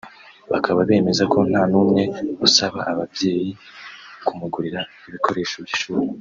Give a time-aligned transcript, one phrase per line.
[0.51, 2.03] bakaba bemeza ko nta n’umwe
[2.47, 3.49] usaba ababyeyi
[4.25, 6.07] kumugurira ibikoresho by’ishuri